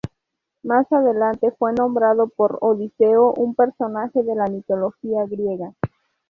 [0.63, 5.75] Más adelante fue nombrado por Odiseo, un personaje de la mitología griega.